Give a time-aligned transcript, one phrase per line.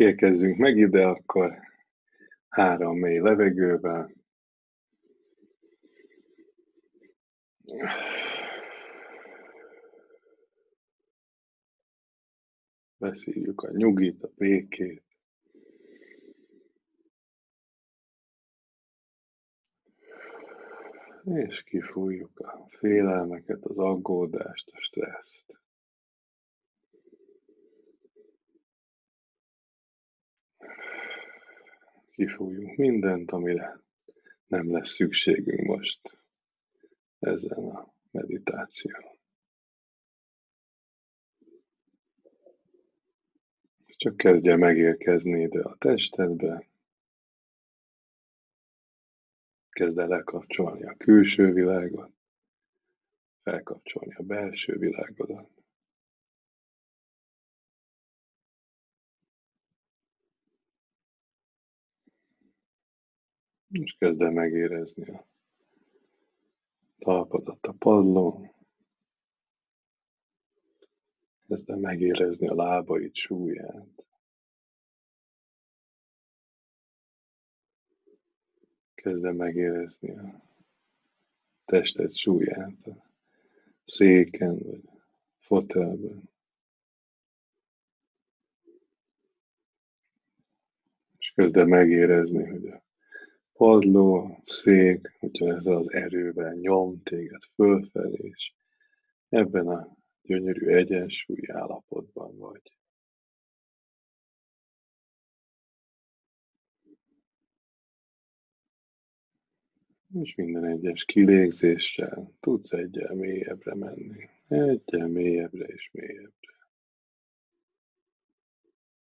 [0.00, 1.58] Érkezzünk meg ide, akkor
[2.48, 4.12] három mély levegővel.
[12.98, 15.04] Beszívjuk a nyugit, a békét.
[21.24, 25.60] És kifújjuk a félelmeket, az aggódást, a stresszt.
[32.20, 33.80] Kifújunk mindent, amire
[34.46, 36.00] nem lesz szükségünk most
[37.18, 39.04] ezen a meditáción.
[43.86, 46.68] Csak kezdje megérkezni ide a testedbe,
[49.70, 52.12] kezd el lekapcsolni a külső világot,
[53.42, 55.59] felkapcsolni a belső világodat.
[63.70, 65.26] És kezd el megérezni a
[66.98, 68.54] talpadat a padlón.
[71.46, 74.06] Kezd el megérezni a lábaid súlyát.
[78.94, 80.42] Kezd el megérezni a
[81.64, 83.10] tested súlyát a
[83.84, 84.90] széken vagy
[85.38, 86.30] fotelben.
[91.18, 92.89] És kezd megérezni, hogy a
[93.60, 98.52] padló, szék, hogyha ezzel az erővel nyom téged fölfelé, és
[99.28, 102.72] ebben a gyönyörű egyensúlyi állapotban vagy.
[110.14, 114.28] És minden egyes kilégzéssel tudsz egyel mélyebbre menni.
[114.48, 116.68] Egyel mélyebbre és mélyebbre.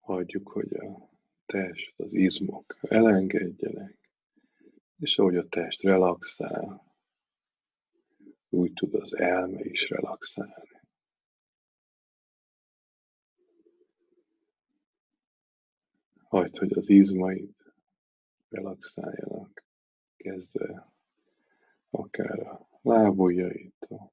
[0.00, 1.10] Hagyjuk, hogy a
[1.46, 3.99] test, az izmok elengedjenek,
[5.00, 6.94] és ahogy a test relaxál,
[8.48, 10.80] úgy tud az elme is relaxálni.
[16.28, 17.54] Hagyd, hogy az izmaid
[18.48, 19.64] relaxáljanak,
[20.16, 20.92] kezdve
[21.90, 24.12] akár a lábujjaitól.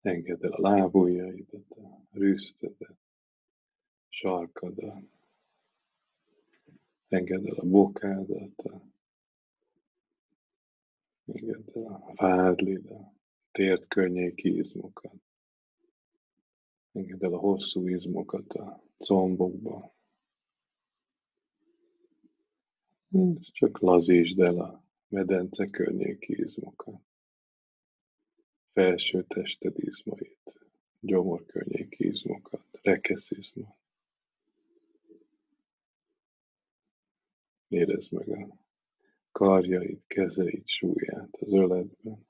[0.00, 2.98] Engedd el a lábujjaidat, a rüsztödet,
[4.08, 5.04] sarkadat.
[7.08, 8.87] Engedd el a bokádat, a
[11.32, 13.12] El a vádlid, a
[13.52, 15.14] tért környéki izmokat.
[16.92, 19.94] Engedd a hosszú izmokat a combokba.
[23.40, 27.00] Csak lazítsd el a medence környéki izmokat.
[28.72, 30.52] Felső tested izmait,
[31.00, 33.76] gyomor környéki izmokat, rekeszizmot.
[37.68, 38.67] Érezd meg a
[39.38, 42.26] karjaid, kezeid súlyát az öletben.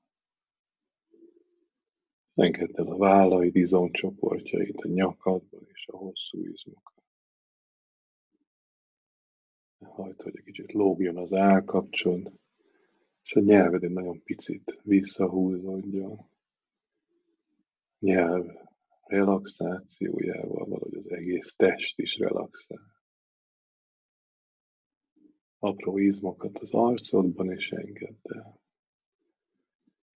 [2.35, 7.03] Engedd el a vállaid izomcsoportjait, a nyakadban és a hosszú izmokat.
[9.79, 12.33] Hagyd, hogy egy kicsit lógjon az állkapcsod,
[13.23, 16.31] és a nyelved egy nagyon picit visszahúzódjon.
[17.99, 18.47] Nyelv
[19.07, 22.98] relaxációjával valahogy az egész test is relaxál
[25.59, 28.61] apró izmokat az arcodban, és engedd el.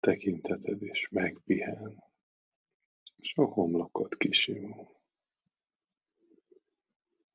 [0.00, 2.02] Tekinteted is megpihen,
[3.16, 5.00] és a homlokot kisimul.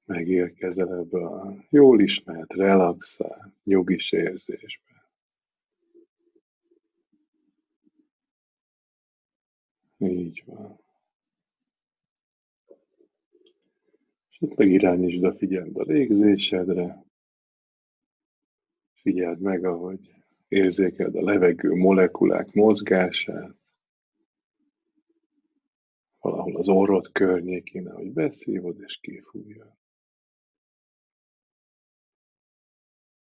[0.05, 5.11] Megérkezel ebbe a jól ismert, relaxált, nyugis érzésbe.
[9.97, 10.79] Így van.
[14.39, 17.06] Meg irányítsd a figyelmed a légzésedre,
[19.07, 20.15] Figyeld meg, ahogy
[20.47, 23.55] érzékeld a levegő molekulák mozgását,
[26.19, 29.73] valahol az orrod környékén, ahogy beszívod és kifújod.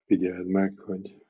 [0.05, 1.25] Figyeld meg, hogy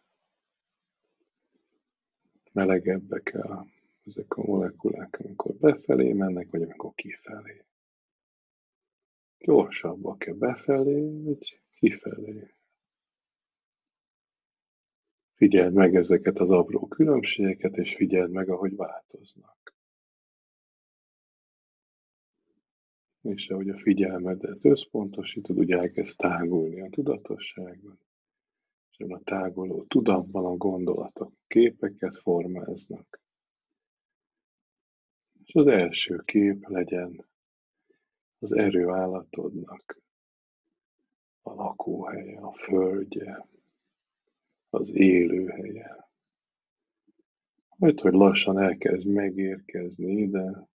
[2.51, 3.67] melegebbek a,
[4.05, 7.65] ezek a molekulák, amikor befelé mennek, vagy amikor kifelé.
[9.39, 12.52] Gyorsabbak-e befelé, vagy kifelé?
[15.43, 19.73] Figyeld meg ezeket az apró különbségeket, és figyeld meg, ahogy változnak.
[23.21, 27.99] És ahogy a figyelmedet összpontosítod, úgy elkezd tágulni a tudatosságban.
[28.91, 33.21] És a táguló tudatban a gondolatok képeket formáznak.
[35.43, 37.25] És az első kép legyen
[38.39, 40.01] az erőállatodnak
[41.41, 43.51] a lakóhelye, a földje,
[44.73, 46.09] az élőhelye.
[47.77, 50.67] Majd, hogy lassan elkezd megérkezni ide,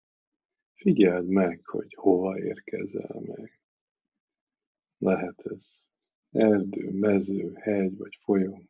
[0.75, 3.61] figyeld meg, hogy hova érkezel meg.
[4.99, 5.83] Lehet ez
[6.31, 8.63] erdő, mező, hegy vagy folyó,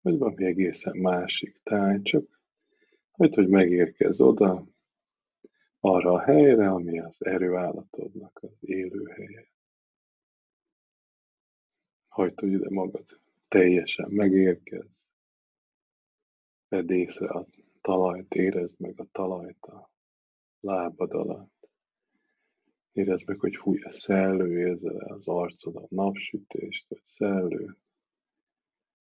[0.00, 2.40] vagy valami egészen másik táj, csak
[3.10, 4.66] hagyd, hogy megérkez oda,
[5.80, 9.48] arra a helyre, ami az erőállatodnak az élőhelye.
[12.08, 14.86] Hagyd, hogy ide magad teljesen megérkez,
[16.68, 17.46] vedd észre a
[17.80, 19.90] talajt, érezd meg a talajt a
[20.60, 21.68] lábad alatt.
[22.92, 27.76] Érezd meg, hogy fúj a szellő, érzed az arcod a napsütést, vagy szellő.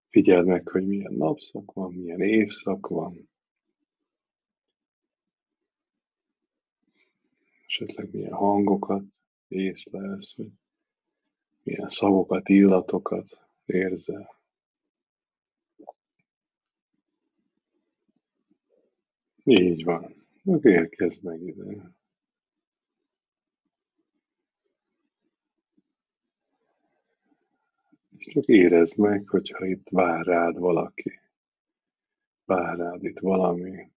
[0.09, 3.29] Figyeld meg, hogy milyen napszak van, milyen évszak van.
[7.65, 9.03] Esetleg milyen hangokat
[9.47, 10.51] észlelsz, hogy
[11.63, 14.38] milyen szavokat, illatokat érzel.
[19.49, 20.15] Így van.
[20.61, 21.91] Érkezz meg ide.
[28.17, 31.19] És csak érezd meg, hogyha itt vár rád valaki.
[32.45, 33.91] Vár rád itt valami.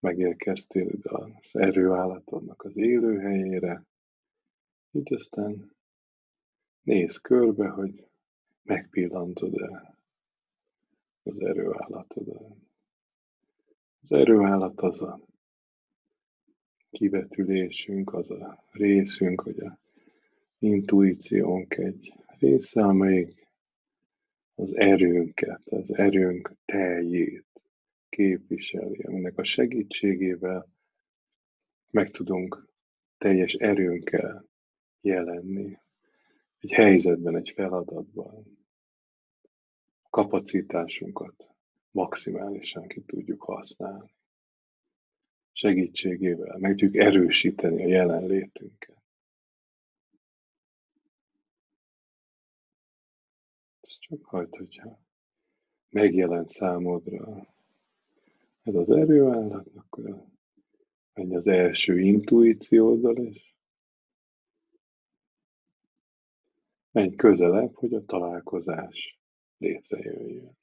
[0.00, 3.84] Megérkeztél ide az erőállatodnak az élőhelyére.
[4.90, 5.76] Így aztán
[6.82, 8.06] nézz körbe, hogy
[8.62, 9.96] megpillantod-e
[11.22, 12.61] az erőállatodat.
[14.12, 15.20] Az erőállat az a
[16.90, 19.78] kivetülésünk, az a részünk, hogy a
[20.58, 23.48] intuíciónk egy része, amelyik
[24.54, 27.46] az erőnket, az erőnk teljét
[28.08, 30.68] képviseli, aminek a segítségével
[31.90, 32.68] meg tudunk
[33.18, 34.44] teljes erőnkkel
[35.00, 35.78] jelenni
[36.58, 38.66] egy helyzetben, egy feladatban.
[40.10, 41.51] Kapacitásunkat
[41.92, 44.10] maximálisan ki tudjuk használni.
[45.52, 49.02] Segítségével meg tudjuk erősíteni a jelenlétünket.
[53.80, 54.98] Ez csak hagyd, hogyha
[55.90, 57.54] megjelent számodra
[58.62, 60.24] ez az erőállat, akkor
[61.14, 63.54] menj az első intuícióddal, és
[66.90, 69.18] menj közelebb, hogy a találkozás
[69.58, 70.56] létrejöjjön.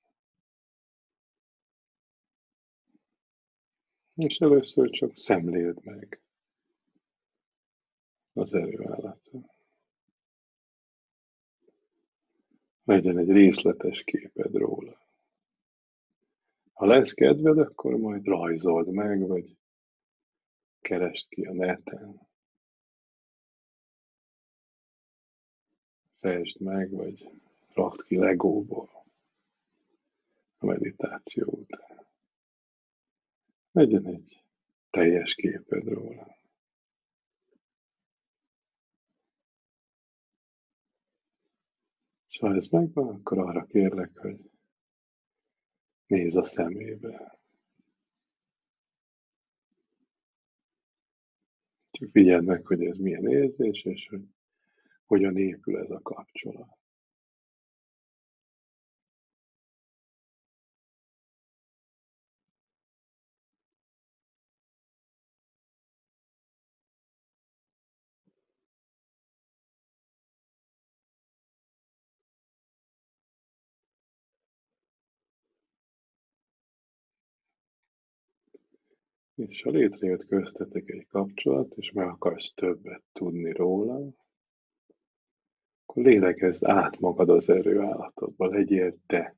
[4.19, 6.21] És először csak szemléld meg
[8.33, 9.51] az erőállatot.
[12.83, 15.01] Legyen egy részletes képed róla.
[16.74, 19.57] Ha lesz kedved, akkor majd rajzold meg, vagy
[20.81, 22.27] keresd ki a neten.
[26.19, 27.31] Fejtsd meg, vagy
[27.74, 29.06] rakd ki legóból
[30.57, 32.08] a meditáció után.
[33.79, 34.43] Legyen egy
[34.89, 36.37] teljes képed róla.
[42.27, 44.51] És ha ez megvan, akkor arra kérlek, hogy
[46.07, 47.39] nézz a szemébe.
[51.91, 54.23] Csak figyeld meg, hogy ez milyen érzés, és hogy
[55.05, 56.79] hogyan épül ez a kapcsolat.
[79.47, 84.13] És ha létrejött köztetek egy kapcsolat, és meg akarsz többet tudni róla,
[85.85, 89.35] akkor lélekezd át magad az erőállatodba, legyél te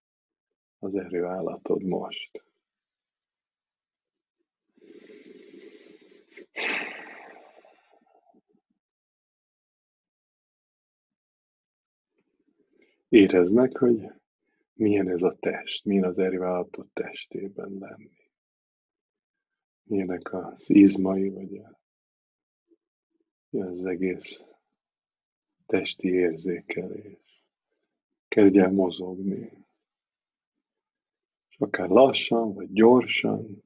[0.80, 2.44] az erőállatod most.
[13.10, 14.12] Érezd meg, hogy
[14.74, 18.21] milyen ez a test, milyen az erőállatod testében lenni
[19.84, 21.62] milyenek az izmai, vagy
[23.52, 24.44] az egész
[25.66, 27.46] testi érzékelés.
[28.28, 29.66] Kezdj el mozogni.
[31.50, 33.64] És akár lassan, vagy gyorsan,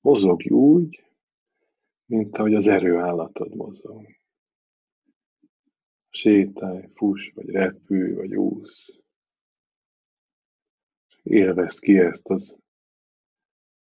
[0.00, 1.04] mozogj úgy,
[2.06, 4.06] mint ahogy az erőállatod mozog.
[6.10, 9.00] Sétálj, fuss, vagy repülj, vagy úsz.
[11.22, 12.58] Élvezd ki ezt az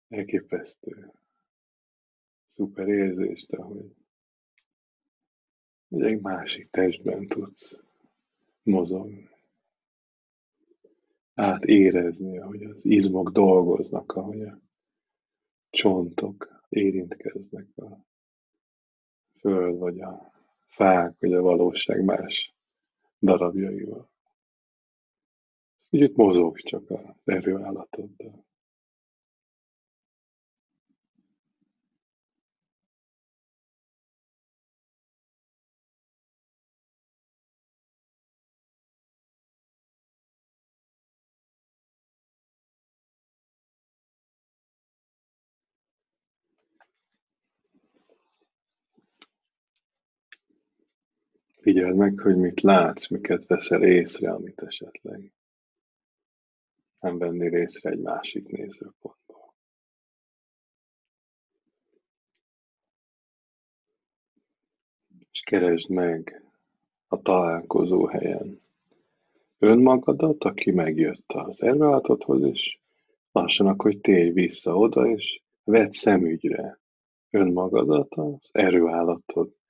[0.08, 1.12] elképesztő
[2.54, 3.94] szuper érzést, ahogy
[5.88, 7.76] egy másik testben tudsz
[8.62, 9.28] mozogni.
[11.34, 14.60] Átérezni, ahogy az izmok dolgoznak, ahogy a
[15.70, 18.06] csontok érintkeznek a
[19.38, 20.32] föld, vagy a
[20.66, 22.54] fák, vagy a valóság más
[23.20, 24.10] darabjaival.
[25.90, 28.33] Kicsit mozog csak az erőállatoddal.
[51.64, 55.32] Figyeld meg, hogy mit látsz, miket veszel észre, amit esetleg
[57.00, 59.54] nem vennél észre egy másik nézőpontból.
[65.30, 66.42] És keresd meg
[67.08, 68.60] a találkozó helyen
[69.58, 72.78] önmagadat, aki megjött az erőállatodhoz, és
[73.32, 76.80] lassan akkor térj vissza oda, és vedd szemügyre
[77.30, 79.62] önmagadat az erőállatod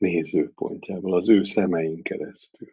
[0.00, 2.72] nézőpontjából, az ő szemein keresztül.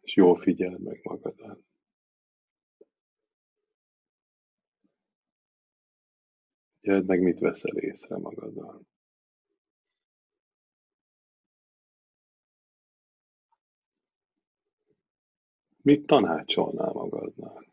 [0.00, 1.64] És jól figyeld meg magadat.
[6.80, 8.80] Figyeld meg, mit veszel észre magaddal.
[15.82, 17.66] Mit tanácsolnál magadnak?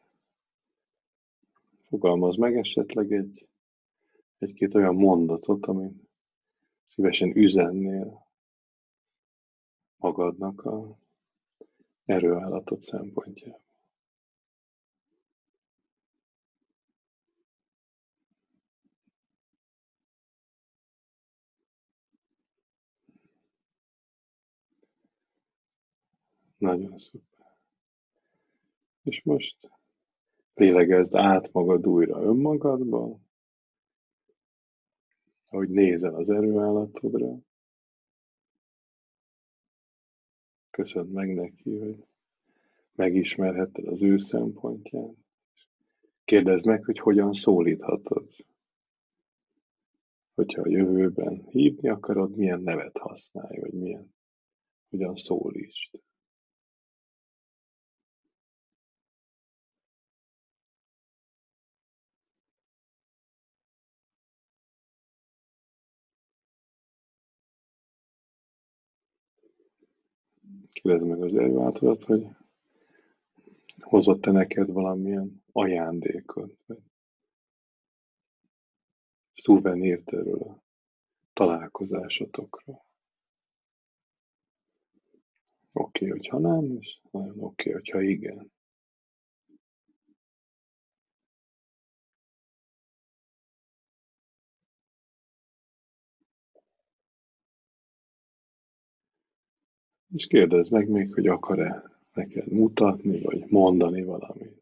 [1.79, 3.47] Fogalmaz meg esetleg egy,
[4.37, 6.11] egy-két olyan mondatot, amit
[6.93, 8.27] szívesen üzennél
[9.97, 10.97] magadnak a
[12.05, 13.61] erőállatot szempontjából.
[26.57, 27.45] Nagyon szuper.
[29.03, 29.69] És most
[30.53, 33.22] lélegezd át magad újra önmagadba,
[35.53, 37.37] ahogy nézel az erőállatodra.
[40.69, 42.05] Köszönd meg neki, hogy
[42.95, 45.15] megismerhetted az ő szempontját.
[46.23, 48.27] Kérdezd meg, hogy hogyan szólíthatod.
[50.33, 54.15] Hogyha a jövőben hívni akarod, milyen nevet használj, vagy milyen,
[54.89, 56.01] hogyan szólítsd.
[70.73, 72.27] Kérdezd meg az előáltadat, hogy
[73.79, 76.81] hozott-e neked valamilyen ajándékot, vagy
[79.33, 80.63] szuvenírt erről a
[81.33, 82.85] találkozásotokról.
[85.71, 88.52] Oké, okay, hogyha nem, és nagyon oké, okay, hogyha igen.
[100.13, 104.61] És kérdezd meg még, hogy akar-e neked mutatni, vagy mondani valamit.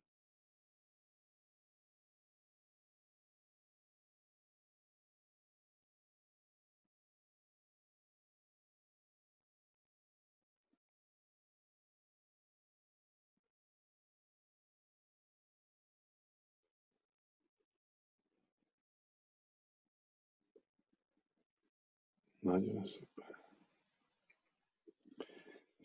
[22.40, 23.31] Nagyon szuper.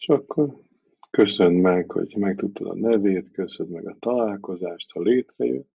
[0.06, 0.62] És akkor
[1.10, 5.70] köszönd meg, hogy megtudtad a nevét, köszönd meg a találkozást, ha létrejött.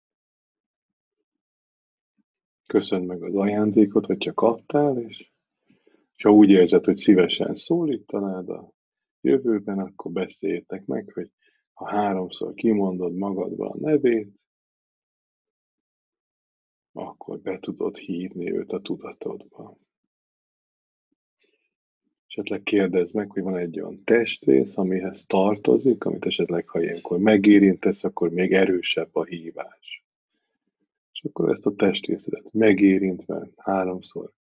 [2.66, 5.30] Köszönd meg az ajándékot, hogyha kaptál, és
[6.22, 8.72] ha úgy érzed, hogy szívesen szólítanád a
[9.20, 11.30] jövőben, akkor beszéljétek meg, hogy
[11.72, 14.40] ha háromszor kimondod magadba a nevét,
[16.92, 19.78] akkor be tudod hívni őt a tudatodba
[22.30, 28.04] esetleg kérdezd meg, hogy van egy olyan testrész, amihez tartozik, amit esetleg, ha ilyenkor megérintesz,
[28.04, 30.04] akkor még erősebb a hívás.
[31.12, 34.32] És akkor ezt a testrészedet megérintve háromszor,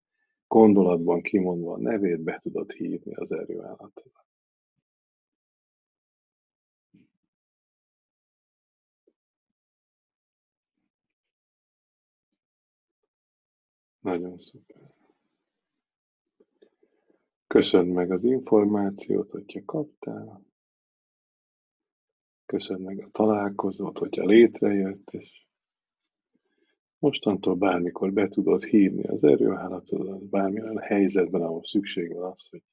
[0.48, 4.26] gondolatban kimondva a nevét, be tudod hívni az erőállatodat.
[14.02, 14.89] Nagyon szuper.
[17.54, 20.46] Köszönd meg az információt, hogyha kaptál.
[22.46, 25.46] Köszönd meg a találkozót, hogyha létrejött, és
[27.00, 32.64] mostantól bármikor be tudod hívni az erőhálatodat, bármilyen helyzetben, ahol szükség van az, hogy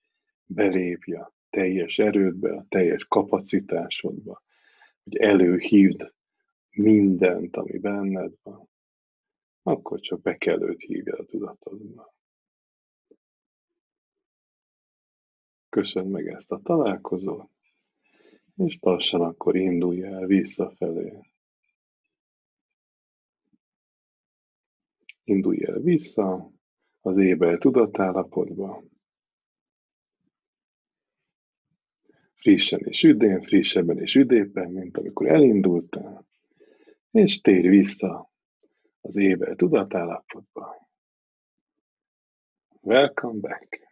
[0.46, 4.42] belépj a teljes erődbe, a teljes kapacitásodba,
[5.02, 6.12] hogy előhívd
[6.70, 8.68] mindent, ami benned van,
[9.62, 12.15] akkor csak be kell őt hívni a tudatodba.
[15.76, 17.50] Köszönj meg ezt a találkozót,
[18.56, 21.20] és lassan akkor indulj el visszafelé.
[25.24, 26.50] Indulj el vissza
[27.00, 28.82] az éber tudatállapotba.
[32.34, 36.26] Frissen és üdén, frissebben és üdépen, mint amikor elindultál,
[37.10, 38.30] és térj vissza
[39.00, 40.88] az éber tudatállapotba.
[42.80, 43.85] Welcome back.